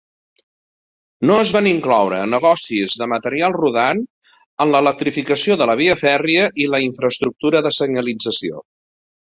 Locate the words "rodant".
3.59-4.03